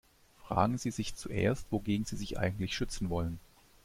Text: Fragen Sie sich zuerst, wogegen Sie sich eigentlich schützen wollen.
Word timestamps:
Fragen 0.47 0.79
Sie 0.79 0.89
sich 0.89 1.13
zuerst, 1.13 1.67
wogegen 1.71 2.05
Sie 2.05 2.15
sich 2.15 2.39
eigentlich 2.39 2.73
schützen 2.75 3.11
wollen. 3.11 3.39